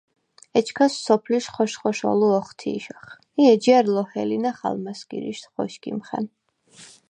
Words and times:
ეჩქას 0.57 0.93
სოფლიშ 1.03 1.45
ხოშ-ხოშოლუ 1.53 2.27
ოხთიშახ 2.39 3.05
ი 3.41 3.43
ეჯჲა̈რ 3.53 3.85
ლოჰელინახ 3.93 4.59
ალმა̈სგირიშდ 4.67 5.45
ღოშგიმხენ. 5.53 6.25